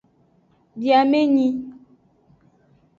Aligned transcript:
Biamenyi. 0.79 1.47